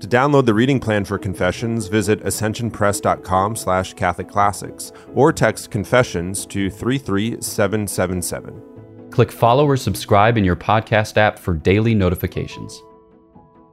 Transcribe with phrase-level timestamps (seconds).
[0.00, 6.68] To download the reading plan for Confessions, visit ascensionpress.com slash catholicclassics or text Confessions to
[6.68, 8.62] 33777.
[9.10, 12.82] Click follow or subscribe in your podcast app for daily notifications.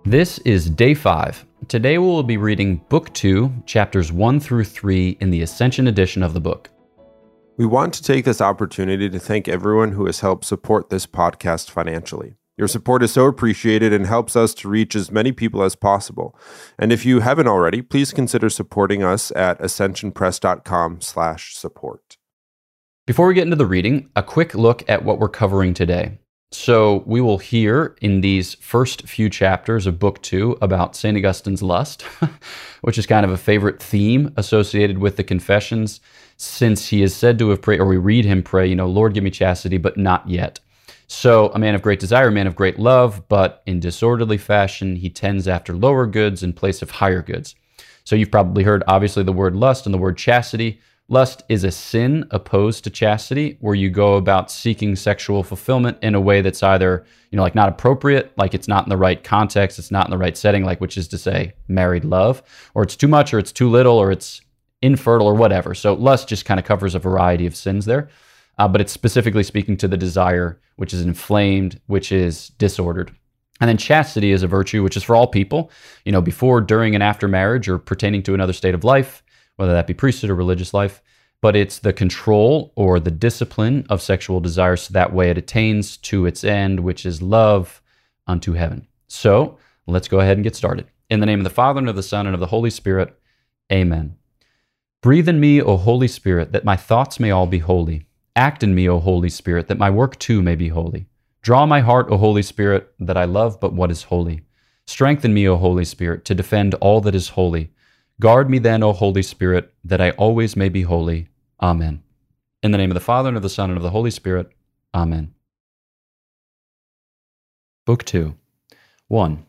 [0.05, 1.45] This is day five.
[1.67, 6.23] Today we will be reading Book 2, chapters 1 through 3 in the Ascension edition
[6.23, 6.69] of the book.
[7.57, 11.69] We want to take this opportunity to thank everyone who has helped support this podcast
[11.69, 12.35] financially.
[12.55, 16.37] Your support is so appreciated and helps us to reach as many people as possible.
[16.77, 22.17] And if you haven't already, please consider supporting us at ascensionpress.com/support.
[23.07, 26.19] Before we get into the reading, a quick look at what we're covering today.
[26.51, 31.17] So, we will hear in these first few chapters of Book 2 about St.
[31.17, 32.03] Augustine's lust,
[32.81, 35.99] which is kind of a favorite theme associated with the Confessions,
[36.37, 39.15] since he is said to have prayed, or we read him pray, you know, Lord,
[39.15, 40.59] give me chastity, but not yet.
[41.07, 44.95] So, a man of great desire, a man of great love, but in disorderly fashion,
[44.95, 47.55] he tends after lower goods in place of higher goods.
[48.03, 50.79] So, you've probably heard obviously the word lust and the word chastity.
[51.09, 56.15] Lust is a sin opposed to chastity, where you go about seeking sexual fulfillment in
[56.15, 59.23] a way that's either, you know, like not appropriate, like it's not in the right
[59.23, 62.41] context, it's not in the right setting, like which is to say, married love,
[62.73, 64.41] or it's too much, or it's too little, or it's
[64.81, 65.75] infertile, or whatever.
[65.75, 68.09] So, lust just kind of covers a variety of sins there
[68.57, 73.15] uh, but it's specifically speaking to the desire, which is inflamed, which is disordered.
[73.59, 75.71] And then chastity is a virtue which is for all people,
[76.05, 79.23] you know, before, during, and after marriage or pertaining to another state of life,
[79.55, 81.01] whether that be priesthood or religious life.
[81.41, 85.97] But it's the control or the discipline of sexual desire so that way it attains
[85.97, 87.81] to its end, which is love
[88.27, 88.87] unto heaven.
[89.07, 90.87] So let's go ahead and get started.
[91.09, 93.17] In the name of the Father, and of the Son, and of the Holy Spirit,
[93.71, 94.15] amen.
[95.01, 98.73] Breathe in me, O Holy Spirit, that my thoughts may all be holy Act in
[98.73, 101.05] me, O Holy Spirit, that my work too may be holy.
[101.43, 104.41] Draw my heart, O Holy Spirit, that I love but what is holy.
[104.87, 107.71] Strengthen me, O Holy Spirit, to defend all that is holy.
[108.19, 111.27] Guard me then, O Holy Spirit, that I always may be holy.
[111.61, 112.01] Amen.
[112.63, 114.49] In the name of the Father, and of the Son, and of the Holy Spirit.
[114.95, 115.33] Amen.
[117.85, 118.35] Book 2
[119.09, 119.45] 1.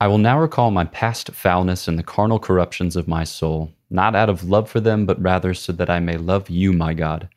[0.00, 4.14] I will now recall my past foulness and the carnal corruptions of my soul, not
[4.14, 7.28] out of love for them, but rather so that I may love you, my God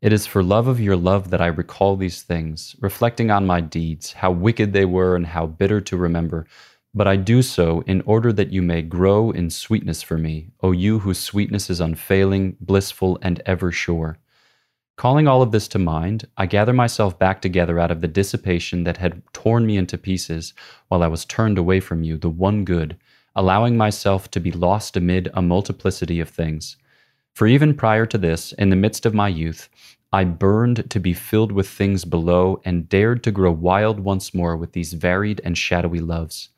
[0.00, 3.60] it is for love of your love that I recall these things, reflecting on my
[3.60, 6.46] deeds, how wicked they were and how bitter to remember.
[6.94, 10.70] But I do so in order that you may grow in sweetness for me, O
[10.70, 14.18] you whose sweetness is unfailing, blissful, and ever sure.
[14.96, 18.84] Calling all of this to mind, I gather myself back together out of the dissipation
[18.84, 20.54] that had torn me into pieces
[20.88, 22.96] while I was turned away from you, the one good,
[23.34, 26.76] allowing myself to be lost amid a multiplicity of things.
[27.38, 29.68] For even prior to this, in the midst of my youth,
[30.12, 34.56] I burned to be filled with things below and dared to grow wild once more
[34.56, 36.48] with these varied and shadowy loves.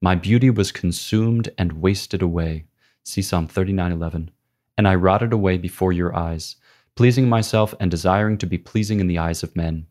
[0.00, 2.66] My beauty was consumed and wasted away.
[3.02, 4.30] See Psalm 39:11.
[4.76, 6.54] And I rotted away before your eyes,
[6.94, 9.88] pleasing myself and desiring to be pleasing in the eyes of men.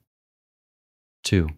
[1.24, 1.50] 2.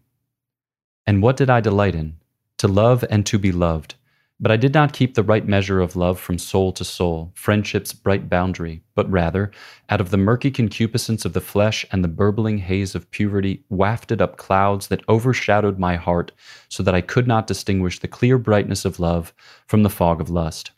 [1.05, 2.17] And what did I delight in?
[2.57, 3.93] To love and to be loved
[4.41, 7.91] but I did not keep the right measure of love from soul to soul, friendship's
[7.91, 9.51] bright boundary, but rather,
[9.89, 14.21] out of the murky concupiscence of the flesh and the burbling haze of puberty, wafted
[14.21, 16.31] up clouds that overshadowed my heart
[16.69, 19.33] so that I could not distinguish the clear brightness of love
[19.67, 20.71] from the fog of lust.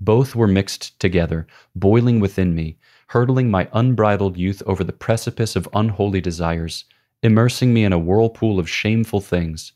[0.00, 1.46] Both were mixed together,
[1.76, 2.76] boiling within me,
[3.08, 6.84] hurtling my unbridled youth over the precipice of unholy desires,
[7.22, 9.72] immersing me in a whirlpool of shameful things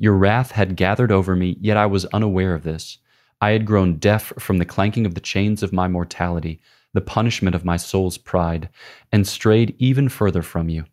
[0.00, 2.96] your wrath had gathered over me, yet I was unaware of this.
[3.38, 6.58] I had grown deaf from the clanking of the chains of my mortality,
[6.94, 8.70] the punishment of my soul's pride,
[9.12, 10.86] and strayed even further from you.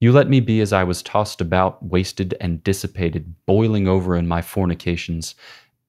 [0.00, 4.26] You let me be as I was tossed about, wasted and dissipated, boiling over in
[4.26, 5.36] my fornications,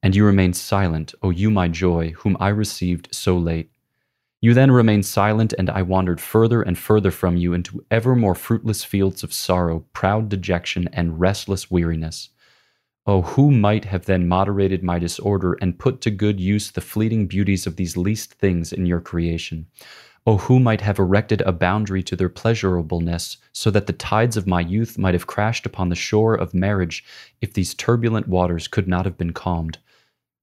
[0.03, 3.71] and you remained silent, O you my joy, whom I received so late.
[4.39, 8.35] You then remained silent, and I wandered further and further from you into ever more
[8.35, 12.29] fruitless fields of sorrow, proud dejection, and restless weariness.
[13.07, 17.25] Oh, who might have then moderated my disorder and put to good use the fleeting
[17.25, 19.65] beauties of these least things in your creation?
[20.27, 24.45] Oh, who might have erected a boundary to their pleasurableness, so that the tides of
[24.45, 27.03] my youth might have crashed upon the shore of marriage
[27.41, 29.79] if these turbulent waters could not have been calmed?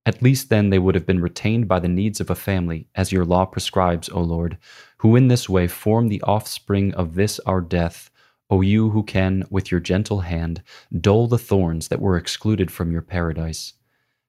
[0.04, 3.12] At least then they would have been retained by the needs of a family, as
[3.12, 4.58] your law prescribes, O Lord,
[4.96, 8.10] who in this way form the offspring of this our death,
[8.50, 10.62] O you who can, with your gentle hand,
[11.00, 13.74] dull the thorns that were excluded from your paradise.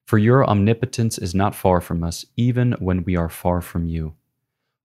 [0.06, 4.14] For your omnipotence is not far from us, even when we are far from you.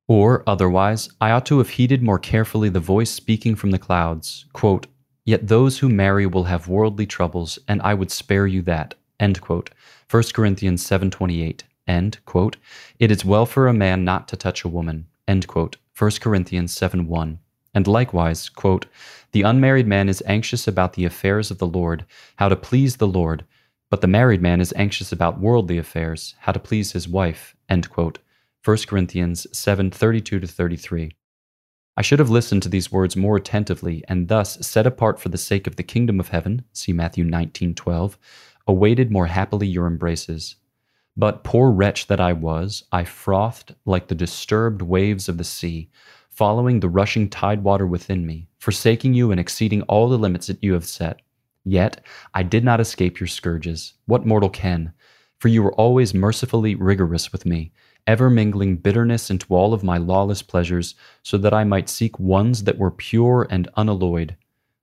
[0.08, 4.46] Or, otherwise, I ought to have heeded more carefully the voice speaking from the clouds,
[4.54, 4.88] quote,
[5.26, 8.94] Yet those who marry will have worldly troubles, and I would spare you that.
[9.20, 9.72] End quote.
[10.12, 11.62] 1 Corinthians 7.28.
[11.88, 12.58] And, quote,
[13.00, 15.08] It is well for a man not to touch a woman.
[15.28, 15.78] End quote.
[15.98, 17.40] 1 Corinthians 7.1.
[17.75, 18.86] And likewise, quote,
[19.33, 22.06] The unmarried man is anxious about the affairs of the Lord,
[22.38, 23.44] how to please the Lord,
[23.92, 27.56] but the married man is anxious about worldly affairs, how to please his wife.
[27.69, 28.19] End quote.
[28.63, 31.12] 1 Corinthians 7:32 33.
[31.98, 35.38] I should have listened to these words more attentively and thus set apart for the
[35.38, 38.18] sake of the kingdom of heaven, see Matthew 19:12,
[38.66, 40.56] awaited more happily your embraces.
[41.18, 45.89] But poor wretch that I was, I frothed like the disturbed waves of the sea,
[46.36, 50.74] following the rushing tidewater within me, forsaking you and exceeding all the limits that you
[50.74, 51.22] have set.
[51.64, 52.02] Yet
[52.34, 53.94] I did not escape your scourges.
[54.06, 54.94] What mortal can?
[55.40, 57.72] For you were always mercifully rigorous with me
[58.08, 62.64] ever mingling bitterness into all of my lawless pleasures, so that I might seek ones
[62.66, 64.36] that were pure and unalloyed.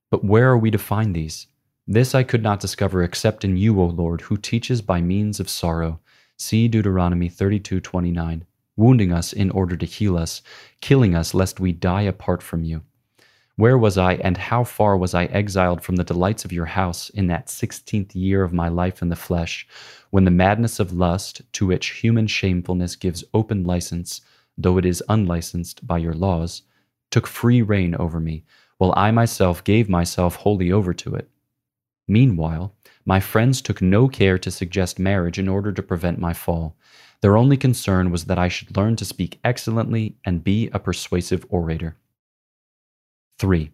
[0.09, 1.47] But where are we to find these?
[1.87, 5.49] This I could not discover except in you, O Lord, who teaches by means of
[5.49, 5.99] sorrow.
[6.37, 8.43] See Deuteronomy 32:29,
[8.75, 10.41] wounding us in order to heal us,
[10.81, 12.81] killing us lest we die apart from you.
[13.55, 17.09] Where was I, and how far was I exiled from the delights of your house
[17.11, 19.67] in that sixteenth year of my life in the flesh,
[20.09, 24.21] when the madness of lust, to which human shamefulness gives open license,
[24.57, 26.63] though it is unlicensed by your laws,
[27.11, 28.43] took free reign over me,
[28.79, 31.29] while I myself gave myself wholly over to it?
[32.07, 32.73] Meanwhile,
[33.05, 36.75] my friends took no care to suggest marriage in order to prevent my fall.
[37.23, 41.45] Their only concern was that I should learn to speak excellently and be a persuasive
[41.47, 41.95] orator.
[43.39, 43.71] 3.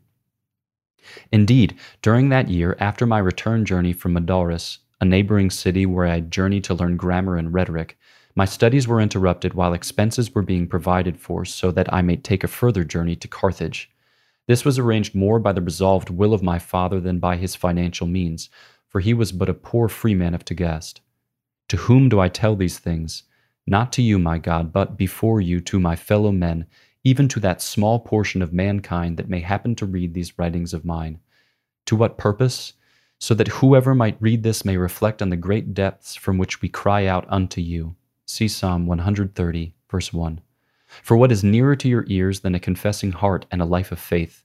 [1.31, 6.13] Indeed, during that year, after my return journey from Madaris, a neighboring city where I
[6.13, 7.97] had journeyed to learn grammar and rhetoric,
[8.35, 12.43] my studies were interrupted while expenses were being provided for so that I might take
[12.43, 13.89] a further journey to Carthage.
[14.45, 18.05] This was arranged more by the resolved will of my father than by his financial
[18.05, 18.51] means,
[18.87, 20.99] for he was but a poor freeman of Tagaste.
[21.69, 23.23] To whom do I tell these things?
[23.69, 26.65] Not to you, my God, but before you to my fellow men,
[27.03, 30.85] even to that small portion of mankind that may happen to read these writings of
[30.85, 31.19] mine.
[31.85, 32.73] To what purpose?
[33.19, 36.67] So that whoever might read this may reflect on the great depths from which we
[36.67, 37.95] cry out unto you.
[38.25, 40.41] See Psalm 130, verse 1.
[41.03, 43.99] For what is nearer to your ears than a confessing heart and a life of
[43.99, 44.41] faith?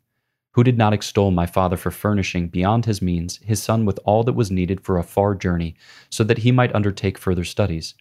[0.53, 4.23] Who did not extol my father for furnishing, beyond his means, his son with all
[4.25, 5.77] that was needed for a far journey,
[6.11, 7.95] so that he might undertake further studies?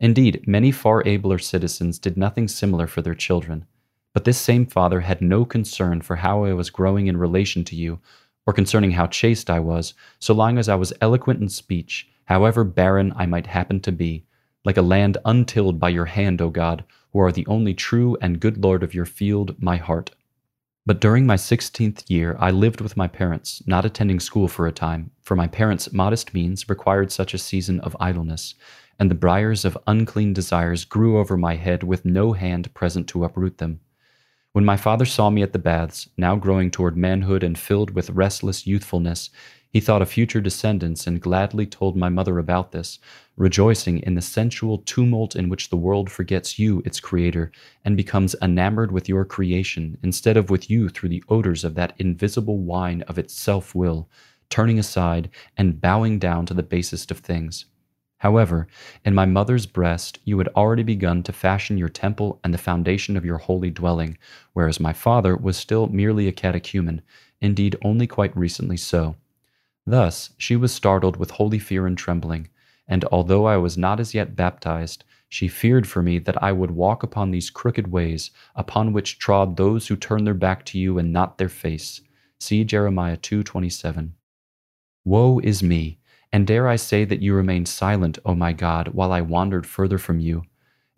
[0.00, 3.66] Indeed, many far abler citizens did nothing similar for their children.
[4.14, 7.76] But this same Father had no concern for how I was growing in relation to
[7.76, 8.00] you,
[8.46, 12.64] or concerning how chaste I was, so long as I was eloquent in speech, however
[12.64, 14.24] barren I might happen to be,
[14.64, 16.82] like a land untilled by your hand, O God,
[17.12, 20.12] who are the only true and good Lord of your field, my heart.
[20.86, 24.72] But during my sixteenth year I lived with my parents, not attending school for a
[24.72, 28.54] time, for my parents' modest means required such a season of idleness,
[29.00, 33.24] and the briars of unclean desires grew over my head with no hand present to
[33.24, 33.80] uproot them.
[34.52, 38.10] When my father saw me at the baths, now growing toward manhood and filled with
[38.10, 39.30] restless youthfulness,
[39.70, 42.98] he thought of future descendants and gladly told my mother about this,
[43.36, 47.52] rejoicing in the sensual tumult in which the world forgets you, its creator,
[47.84, 51.94] and becomes enamored with your creation instead of with you through the odors of that
[51.98, 54.10] invisible wine of its self will,
[54.50, 57.64] turning aside and bowing down to the basest of things.
[58.20, 58.68] However,
[59.02, 63.16] in my mother's breast you had already begun to fashion your temple and the foundation
[63.16, 64.18] of your holy dwelling,
[64.52, 67.00] whereas my father was still merely a catechumen,
[67.40, 69.16] indeed only quite recently so.
[69.86, 72.48] Thus she was startled with holy fear and trembling,
[72.86, 76.72] and although I was not as yet baptized, she feared for me that I would
[76.72, 80.98] walk upon these crooked ways, upon which trod those who turn their back to you
[80.98, 82.02] and not their face.
[82.38, 84.12] See Jeremiah 2:27.
[85.06, 85.99] Woe is me!
[86.32, 89.98] And dare I say that you remained silent, O my God, while I wandered further
[89.98, 90.44] from you?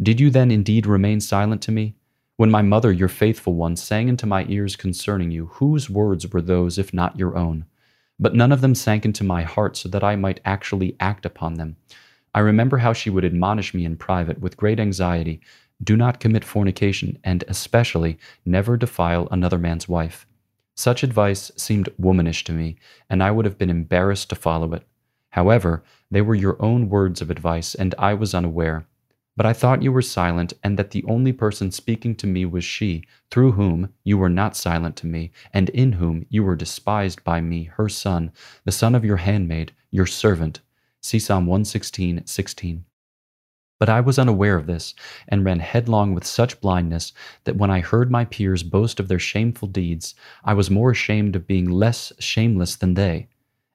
[0.02, 1.94] Did you then indeed remain silent to me?
[2.36, 6.42] When my mother, your faithful one, sang into my ears concerning you, whose words were
[6.42, 7.66] those if not your own?
[8.18, 11.54] But none of them sank into my heart so that I might actually act upon
[11.54, 11.76] them.
[12.34, 15.40] I remember how she would admonish me in private with great anxiety
[15.82, 20.26] do not commit fornication, and especially never defile another man's wife.
[20.76, 22.76] Such advice seemed womanish to me,
[23.10, 24.86] and I would have been embarrassed to follow it.
[25.32, 28.86] However, they were your own words of advice, and I was unaware.
[29.34, 32.64] But I thought you were silent, and that the only person speaking to me was
[32.64, 37.24] she, through whom you were not silent to me, and in whom you were despised
[37.24, 38.30] by me, her son,
[38.66, 40.60] the son of your handmaid, your servant.
[41.00, 42.84] See Psalm 116, 16.
[43.80, 44.94] But I was unaware of this,
[45.26, 49.18] and ran headlong with such blindness that when I heard my peers boast of their
[49.18, 53.28] shameful deeds, I was more ashamed of being less shameless than they.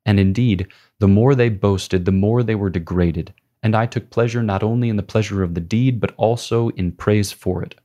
[0.08, 3.34] And indeed, the more they boasted, the more they were degraded
[3.64, 6.92] and I took pleasure not only in the pleasure of the deed, but also in
[6.92, 7.76] praise for it.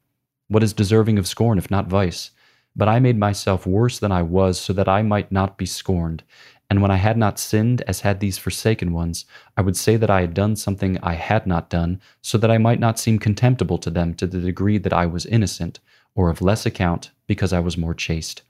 [0.49, 2.31] What is deserving of scorn, if not vice?
[2.76, 6.23] But I made myself worse than I was, so that I might not be scorned.
[6.71, 9.26] And when I had not sinned, as had these forsaken ones,
[9.57, 12.59] I would say that I had done something I had not done, so that I
[12.59, 15.81] might not seem contemptible to them to the degree that I was innocent,
[16.14, 18.43] or of less account, because I was more chaste.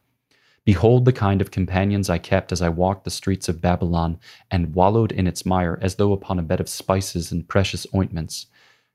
[0.64, 4.19] Behold the kind of companions I kept as I walked the streets of Babylon,
[4.50, 8.47] and wallowed in its mire as though upon a bed of spices and precious ointments.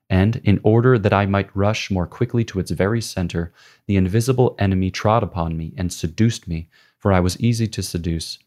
[0.09, 3.51] And, in order that I might rush more quickly to its very center,
[3.85, 8.39] the invisible enemy trod upon me and seduced me, for I was easy to seduce.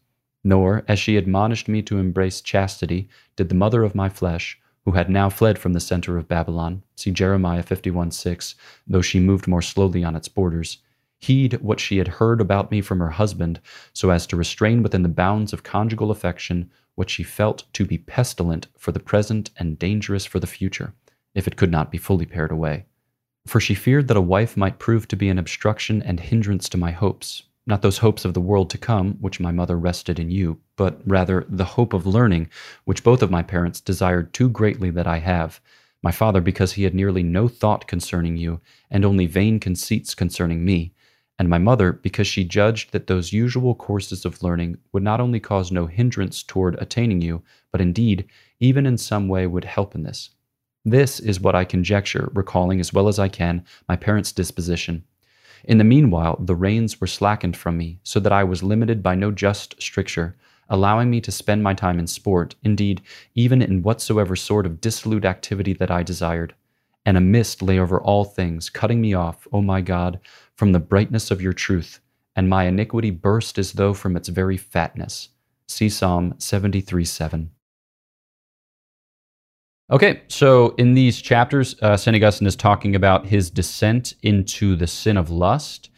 [0.43, 4.93] Nor, as she admonished me to embrace chastity, did the mother of my flesh, who
[4.93, 8.55] had now fled from the center of Babylon, see Jeremiah 51 6,
[8.87, 10.79] though she moved more slowly on its borders,
[11.21, 13.59] heed what she had heard about me from her husband,
[13.93, 17.97] so as to restrain within the bounds of conjugal affection what she felt to be
[17.97, 20.93] pestilent for the present and dangerous for the future,
[21.35, 22.85] if it could not be fully pared away.
[23.45, 26.77] For she feared that a wife might prove to be an obstruction and hindrance to
[26.77, 30.31] my hopes, not those hopes of the world to come, which my mother rested in
[30.31, 32.49] you, but rather the hope of learning,
[32.85, 35.61] which both of my parents desired too greatly that I have.
[36.03, 38.59] My father, because he had nearly no thought concerning you,
[38.89, 40.93] and only vain conceits concerning me,
[41.41, 45.39] and my mother because she judged that those usual courses of learning would not only
[45.39, 48.27] cause no hindrance toward attaining you, but indeed,
[48.59, 50.29] even in some way would help in this.
[50.85, 55.03] This is what I conjecture, recalling as well as I can my parents' disposition.
[55.63, 59.15] In the meanwhile, the reins were slackened from me, so that I was limited by
[59.15, 60.37] no just stricture,
[60.69, 63.01] allowing me to spend my time in sport, indeed,
[63.33, 66.53] even in whatsoever sort of dissolute activity that I desired.
[67.05, 70.19] And a mist lay over all things, cutting me off, O my God,
[70.55, 71.99] from the brightness of your truth,
[72.35, 75.29] and my iniquity burst as though from its very fatness.
[75.67, 77.51] See Psalm 73 7.
[79.91, 82.15] Okay, so in these chapters, uh, St.
[82.15, 85.89] Augustine is talking about his descent into the sin of lust.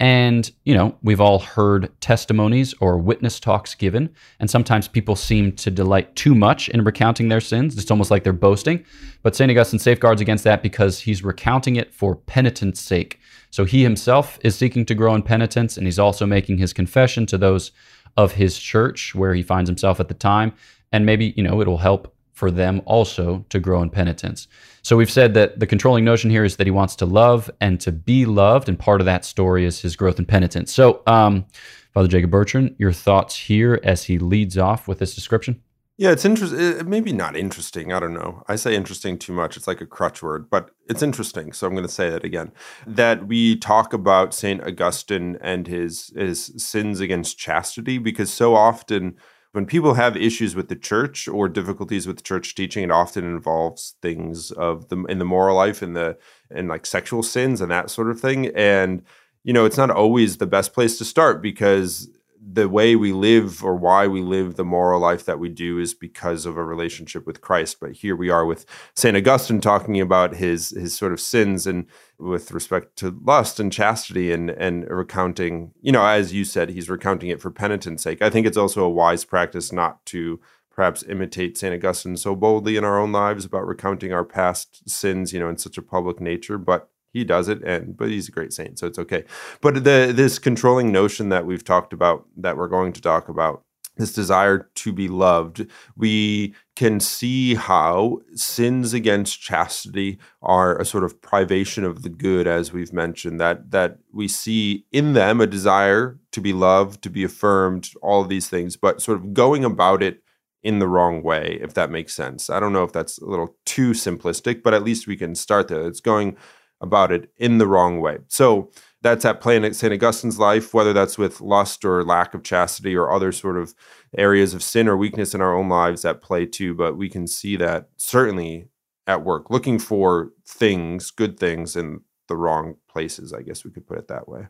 [0.00, 4.08] And, you know, we've all heard testimonies or witness talks given,
[4.40, 7.76] and sometimes people seem to delight too much in recounting their sins.
[7.76, 8.82] It's almost like they're boasting.
[9.22, 9.50] But St.
[9.50, 13.20] Augustine safeguards against that because he's recounting it for penitence sake.
[13.50, 17.26] So he himself is seeking to grow in penitence, and he's also making his confession
[17.26, 17.70] to those
[18.16, 20.54] of his church where he finds himself at the time.
[20.92, 24.48] And maybe, you know, it'll help for them also to grow in penitence.
[24.82, 27.78] So we've said that the controlling notion here is that he wants to love and
[27.82, 30.72] to be loved, and part of that story is his growth in penitence.
[30.72, 31.44] So, um,
[31.92, 35.60] Father Jacob Bertrand, your thoughts here as he leads off with this description?
[35.98, 36.88] Yeah, it's interesting.
[36.88, 37.92] Maybe not interesting.
[37.92, 38.42] I don't know.
[38.48, 39.58] I say interesting too much.
[39.58, 41.52] It's like a crutch word, but it's interesting.
[41.52, 42.52] So I'm going to say it again.
[42.86, 49.16] That we talk about Saint Augustine and his his sins against chastity, because so often
[49.52, 53.96] when people have issues with the church or difficulties with church teaching, it often involves
[54.00, 56.16] things of the in the moral life and the
[56.50, 58.46] and like sexual sins and that sort of thing.
[58.48, 59.02] And
[59.42, 62.08] you know, it's not always the best place to start because
[62.42, 65.92] the way we live or why we live the moral life that we do is
[65.92, 67.78] because of a relationship with Christ.
[67.80, 68.64] But here we are with
[68.96, 71.86] Saint Augustine talking about his his sort of sins and
[72.18, 76.88] with respect to lust and chastity and and recounting, you know, as you said, he's
[76.88, 78.22] recounting it for penitence sake.
[78.22, 82.76] I think it's also a wise practice not to perhaps imitate Saint Augustine so boldly
[82.76, 86.20] in our own lives about recounting our past sins, you know, in such a public
[86.20, 89.24] nature, but he does it and but he's a great saint so it's okay.
[89.60, 93.64] But the this controlling notion that we've talked about that we're going to talk about
[93.96, 101.04] this desire to be loved we can see how sins against chastity are a sort
[101.04, 105.46] of privation of the good as we've mentioned that that we see in them a
[105.46, 109.64] desire to be loved to be affirmed all of these things but sort of going
[109.64, 110.22] about it
[110.62, 112.50] in the wrong way if that makes sense.
[112.50, 115.68] I don't know if that's a little too simplistic but at least we can start
[115.68, 115.86] there.
[115.86, 116.36] It's going
[116.80, 118.18] about it in the wrong way.
[118.28, 118.70] So
[119.02, 119.92] that's at play in St.
[119.92, 123.74] Augustine's life, whether that's with lust or lack of chastity or other sort of
[124.16, 126.74] areas of sin or weakness in our own lives at play too.
[126.74, 128.68] But we can see that certainly
[129.06, 133.86] at work, looking for things, good things in the wrong places, I guess we could
[133.86, 134.48] put it that way.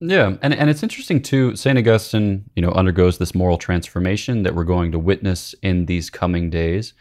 [0.00, 1.56] Yeah, and and it's interesting too.
[1.56, 6.10] Saint Augustine, you know, undergoes this moral transformation that we're going to witness in these
[6.10, 6.92] coming days,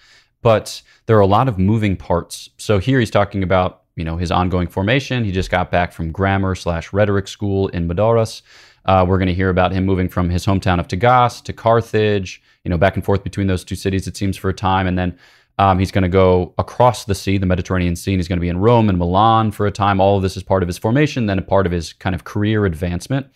[0.41, 2.49] but there are a lot of moving parts.
[2.57, 5.23] So here he's talking about you know his ongoing formation.
[5.23, 8.41] He just got back from grammar slash rhetoric school in Madaras.
[8.85, 12.41] Uh, we're going to hear about him moving from his hometown of Tagas to Carthage.
[12.63, 14.07] You know, back and forth between those two cities.
[14.07, 15.17] It seems for a time, and then
[15.57, 18.41] um, he's going to go across the sea, the Mediterranean Sea, and he's going to
[18.41, 20.01] be in Rome and Milan for a time.
[20.01, 22.23] All of this is part of his formation, then a part of his kind of
[22.23, 23.27] career advancement.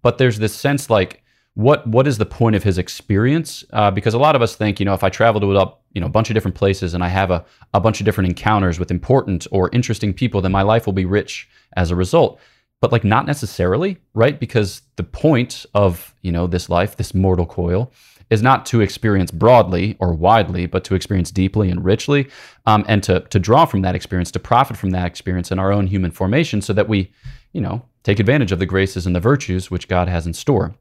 [0.00, 1.22] But there's this sense like,
[1.54, 3.64] what what is the point of his experience?
[3.72, 6.00] Uh, because a lot of us think, you know, if I travel to a you
[6.00, 8.78] know a bunch of different places and I have a, a bunch of different encounters
[8.78, 12.40] with important or interesting people, then my life will be rich as a result.
[12.80, 14.38] But like not necessarily, right?
[14.38, 17.92] Because the point of you know this life, this mortal coil,
[18.30, 22.28] is not to experience broadly or widely, but to experience deeply and richly,
[22.66, 25.72] um, and to to draw from that experience, to profit from that experience in our
[25.72, 27.10] own human formation, so that we,
[27.52, 30.74] you know, take advantage of the graces and the virtues which God has in store.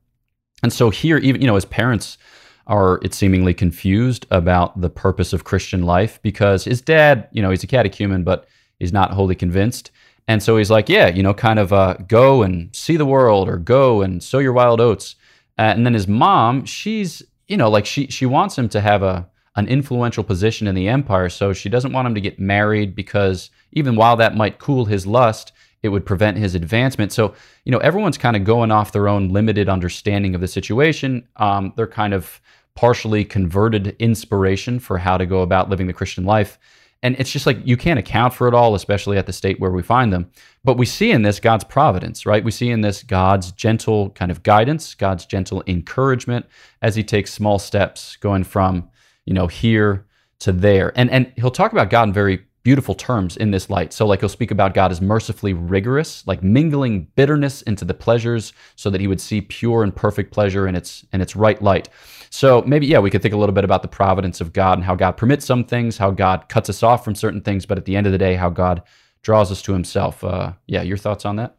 [0.62, 2.18] And so here, even you know, as parents
[2.68, 7.50] are it seemingly confused about the purpose of Christian life because his dad, you know,
[7.50, 8.48] he's a catechumen, but
[8.80, 9.92] he's not wholly convinced.
[10.28, 13.48] And so he's like, yeah, you know, kind of uh, go and see the world
[13.48, 15.16] or go and sow your wild oats.
[15.58, 19.04] Uh, and then his mom, she's you know, like she she wants him to have
[19.04, 22.96] a an influential position in the empire, so she doesn't want him to get married
[22.96, 27.12] because even while that might cool his lust, it would prevent his advancement.
[27.12, 27.34] So,
[27.66, 31.28] you know, everyone's kind of going off their own limited understanding of the situation.
[31.38, 32.40] Um, they're kind of
[32.78, 36.60] partially converted inspiration for how to go about living the Christian life.
[37.02, 39.72] And it's just like you can't account for it all, especially at the state where
[39.72, 40.30] we find them.
[40.64, 42.44] But we see in this God's providence, right?
[42.44, 46.46] We see in this God's gentle kind of guidance, God's gentle encouragement
[46.84, 48.90] as he takes small steps going from,
[49.26, 50.06] you know, here
[50.40, 50.94] to there.
[50.96, 53.94] And and he'll talk about God in very beautiful terms in this light.
[53.94, 58.52] So like he'll speak about God as mercifully rigorous, like mingling bitterness into the pleasures
[58.76, 61.88] so that he would see pure and perfect pleasure in its in its right light.
[62.30, 64.84] So maybe, yeah, we could think a little bit about the providence of God and
[64.84, 67.86] how God permits some things, how God cuts us off from certain things, but at
[67.86, 68.84] the end of the day, how God
[69.22, 70.22] draws us to himself.
[70.22, 71.56] Uh, yeah, your thoughts on that?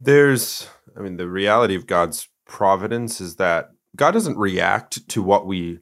[0.00, 5.46] There's, I mean, the reality of God's providence is that God doesn't react to what
[5.46, 5.80] we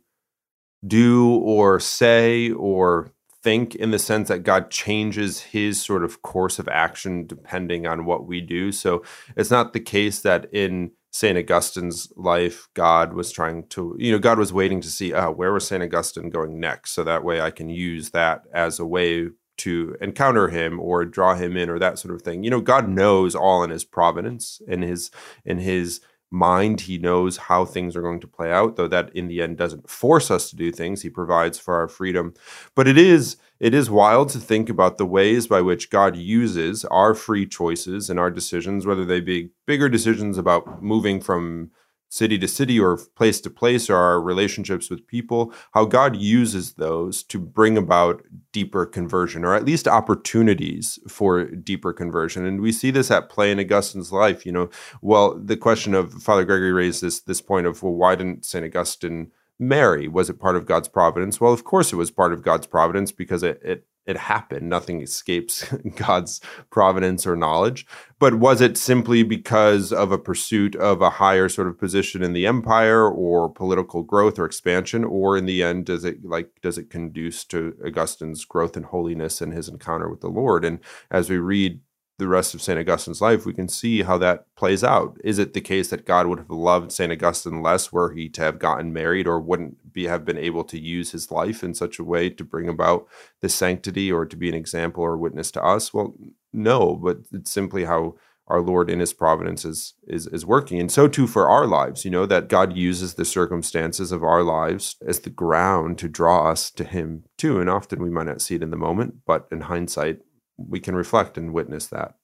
[0.85, 3.14] do or say or
[3.45, 8.07] think in the sense that God changes his sort of course of action depending on
[8.07, 8.73] what we do.
[8.73, 9.05] So
[9.37, 11.39] it's not the case that in St.
[11.39, 15.53] Augustine's life, God was trying to, you know, God was waiting to see, uh, where
[15.53, 15.83] was St.
[15.83, 16.93] Augustine going next?
[16.93, 19.29] So that way I can use that as a way
[19.59, 22.43] to encounter him or draw him in or that sort of thing.
[22.43, 25.11] You know, God knows all in his providence, in his,
[25.45, 26.83] in his, mind.
[26.83, 29.89] He knows how things are going to play out, though that in the end doesn't
[29.89, 31.03] force us to do things.
[31.03, 32.35] He provides for our freedom.
[32.75, 36.85] But it is it is wild to think about the ways by which God uses
[36.87, 41.71] our free choices and our decisions, whether they be bigger decisions about moving from
[42.15, 46.75] city to city or place to place or our relationships with people, how God uses
[46.75, 48.23] those to bring about
[48.53, 52.47] deeper conversion or at least opportunities for deeper conversion.
[52.47, 54.47] And we see this at play in Augustine's life.
[54.47, 54.71] You know,
[55.03, 58.65] well, the question of Father Gregory raised this this point of well, why didn't St.
[58.65, 60.07] Augustine marry?
[60.07, 61.41] Was it part of God's providence?
[61.41, 64.69] Well, of course it was part of God's providence because it, it it happened.
[64.69, 65.65] Nothing escapes
[65.97, 66.41] God's
[66.71, 67.87] providence or knowledge.
[68.19, 72.33] But was it simply because of a pursuit of a higher sort of position in
[72.33, 75.05] the empire or political growth or expansion?
[75.05, 79.41] Or in the end, does it like does it conduce to Augustine's growth in holiness
[79.41, 80.65] and his encounter with the Lord?
[80.65, 81.81] And as we read
[82.17, 82.79] the rest of St.
[82.79, 85.17] Augustine's life, we can see how that plays out.
[85.25, 87.11] Is it the case that God would have loved St.
[87.11, 90.79] Augustine less were he to have gotten married or wouldn't be have been able to
[90.79, 93.09] use his life in such a way to bring about
[93.41, 95.93] the sanctity or to be an example or witness to us?
[95.93, 96.15] Well,
[96.53, 98.15] no, but it's simply how
[98.47, 100.79] our Lord in his providence is, is is working.
[100.79, 104.43] And so too for our lives, you know, that God uses the circumstances of our
[104.43, 107.59] lives as the ground to draw us to him too.
[107.59, 110.21] And often we might not see it in the moment, but in hindsight,
[110.57, 112.15] we can reflect and witness that.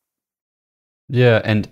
[1.09, 1.69] Yeah, and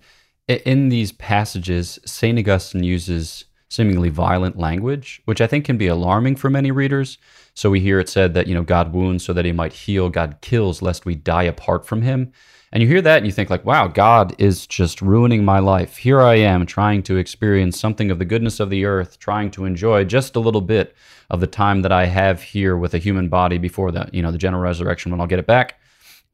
[0.48, 2.38] in these passages, St.
[2.38, 7.18] Augustine uses seemingly violent language, which I think can be alarming for many readers.
[7.54, 10.08] So we hear it said that, you know, God wounds so that he might heal,
[10.08, 12.32] God kills lest we die apart from him.
[12.72, 15.98] And you hear that and you think like, wow, God is just ruining my life.
[15.98, 19.64] Here I am trying to experience something of the goodness of the earth, trying to
[19.64, 20.94] enjoy just a little bit
[21.30, 24.32] of the time that I have here with a human body before the, you know,
[24.32, 25.77] the general resurrection when I'll get it back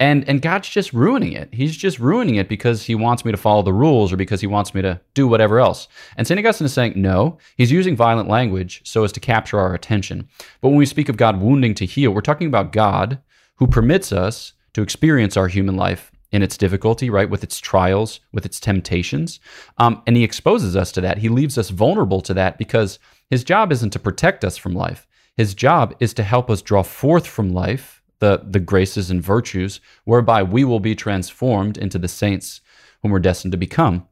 [0.00, 1.48] and and God's just ruining it.
[1.52, 4.46] He's just ruining it because he wants me to follow the rules or because he
[4.46, 5.88] wants me to do whatever else.
[6.16, 6.38] And St.
[6.38, 10.28] Augustine is saying, no, he's using violent language so as to capture our attention.
[10.60, 13.20] But when we speak of God wounding to heal, we're talking about God
[13.56, 17.30] who permits us to experience our human life in its difficulty, right?
[17.30, 19.38] With its trials, with its temptations.
[19.78, 21.18] Um, and he exposes us to that.
[21.18, 22.98] He leaves us vulnerable to that because
[23.30, 25.06] his job isn't to protect us from life.
[25.36, 29.80] His job is to help us draw forth from life the, the graces and virtues
[30.04, 32.62] whereby we will be transformed into the saints
[33.02, 34.08] whom we're destined to become.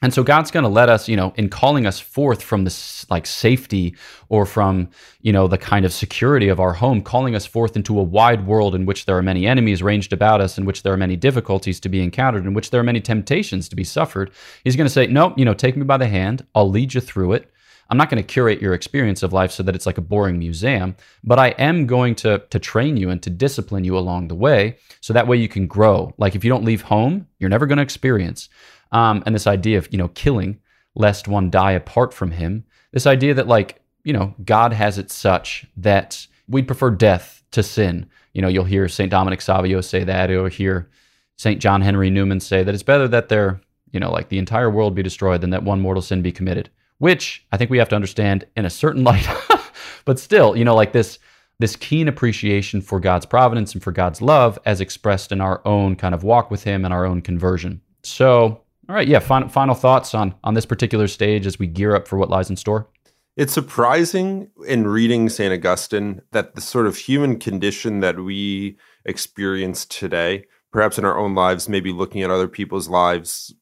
[0.00, 3.08] And so God's going to let us, you know, in calling us forth from this
[3.10, 3.94] like safety
[4.30, 4.88] or from,
[5.20, 8.46] you know, the kind of security of our home, calling us forth into a wide
[8.46, 11.14] world in which there are many enemies ranged about us, in which there are many
[11.14, 14.32] difficulties to be encountered, in which there are many temptations to be suffered.
[14.64, 16.44] He's going to say, "No, you know, take me by the hand.
[16.54, 17.51] I'll lead you through it.
[17.92, 20.38] I'm not going to curate your experience of life so that it's like a boring
[20.38, 24.34] museum, but I am going to to train you and to discipline you along the
[24.34, 26.14] way so that way you can grow.
[26.16, 28.48] Like if you don't leave home, you're never going to experience.
[28.92, 30.58] Um, and this idea of you know killing
[30.94, 35.10] lest one die apart from him this idea that like you know god has it
[35.10, 38.06] such that we'd prefer death to sin.
[38.32, 40.30] You know you'll hear st dominic savio say that.
[40.30, 40.88] Or hear
[41.36, 44.70] st john henry newman say that it's better that there you know like the entire
[44.70, 46.70] world be destroyed than that one mortal sin be committed
[47.02, 49.26] which i think we have to understand in a certain light
[50.04, 51.18] but still you know like this
[51.58, 55.96] this keen appreciation for god's providence and for god's love as expressed in our own
[55.96, 59.20] kind of walk with him and our own conversion so all right, yeah.
[59.20, 62.50] Final, final thoughts on on this particular stage as we gear up for what lies
[62.50, 62.88] in store.
[63.36, 65.52] It's surprising in reading St.
[65.52, 71.34] Augustine that the sort of human condition that we experience today, perhaps in our own
[71.34, 73.54] lives, maybe looking at other people's lives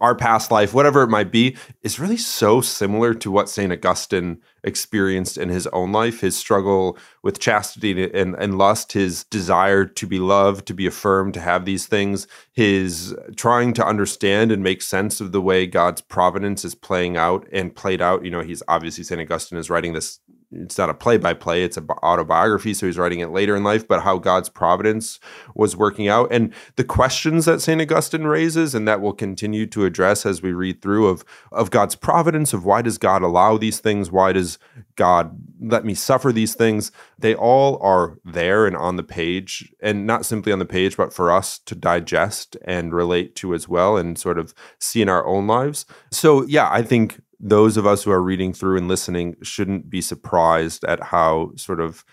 [0.00, 3.72] our past life, whatever it might be, is really so similar to what St.
[3.72, 9.84] Augustine experienced in his own life his struggle with chastity and, and lust, his desire
[9.84, 14.62] to be loved, to be affirmed, to have these things, his trying to understand and
[14.62, 18.24] make sense of the way God's providence is playing out and played out.
[18.24, 19.20] You know, he's obviously St.
[19.20, 22.72] Augustine is writing this it's not a play by play, it's an autobiography.
[22.72, 25.20] So he's writing it later in life, but how God's providence
[25.54, 26.32] was working out.
[26.32, 27.80] And the questions that St.
[27.80, 31.96] Augustine raises, and that we'll continue to address as we read through of, of God's
[31.96, 34.10] providence, of why does God allow these things?
[34.10, 34.58] Why does
[34.96, 36.92] God let me suffer these things?
[37.18, 41.12] They all are there and on the page, and not simply on the page, but
[41.12, 45.26] for us to digest and relate to as well and sort of see in our
[45.26, 45.84] own lives.
[46.10, 50.00] So, yeah, I think those of us who are reading through and listening shouldn't be
[50.00, 52.04] surprised at how sort of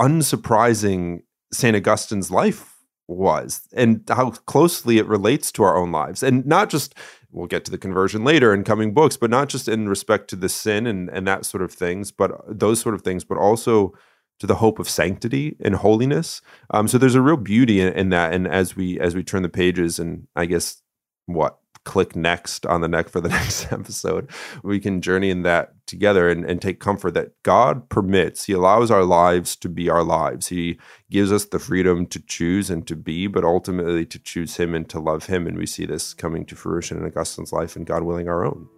[0.00, 1.20] unsurprising
[1.52, 1.76] St.
[1.76, 6.22] Augustine's life was and how closely it relates to our own lives.
[6.22, 6.94] And not just,
[7.30, 10.36] we'll get to the conversion later in coming books, but not just in respect to
[10.36, 13.92] the sin and, and that sort of things, but those sort of things, but also
[14.38, 16.40] to the hope of sanctity and holiness.
[16.70, 18.32] Um, so there's a real beauty in, in that.
[18.32, 20.82] And as we as we turn the pages, and I guess
[21.26, 24.30] what click next on the neck for the next episode.
[24.62, 28.90] We can journey in that together and, and take comfort that God permits, He allows
[28.90, 30.48] our lives to be our lives.
[30.48, 30.78] He
[31.10, 34.88] gives us the freedom to choose and to be, but ultimately to choose Him and
[34.88, 35.46] to love Him.
[35.46, 38.68] And we see this coming to fruition in Augustine's life and God willing our own.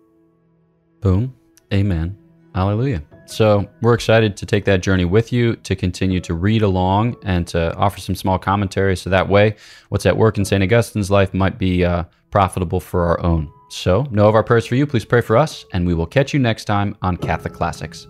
[1.01, 1.35] Boom.
[1.73, 2.17] Amen.
[2.55, 3.03] Hallelujah.
[3.27, 7.47] So we're excited to take that journey with you, to continue to read along and
[7.49, 8.97] to offer some small commentary.
[8.97, 9.57] So that way,
[9.89, 10.63] what's at work in St.
[10.63, 13.53] Augustine's life might be uh, profitable for our own.
[13.69, 14.87] So, know of our prayers for you.
[14.87, 18.09] Please pray for us, and we will catch you next time on Catholic Classics.